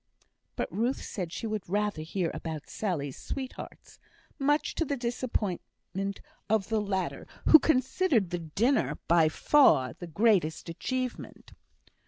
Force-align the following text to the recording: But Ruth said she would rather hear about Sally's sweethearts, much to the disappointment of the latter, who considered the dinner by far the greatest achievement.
But 0.55 0.75
Ruth 0.75 0.99
said 0.99 1.31
she 1.31 1.45
would 1.45 1.69
rather 1.69 2.01
hear 2.01 2.31
about 2.33 2.67
Sally's 2.67 3.19
sweethearts, 3.19 3.99
much 4.39 4.73
to 4.73 4.83
the 4.83 4.97
disappointment 4.97 6.21
of 6.49 6.69
the 6.69 6.81
latter, 6.81 7.27
who 7.49 7.59
considered 7.59 8.31
the 8.31 8.39
dinner 8.39 8.97
by 9.07 9.29
far 9.29 9.93
the 9.93 10.07
greatest 10.07 10.69
achievement. 10.69 11.51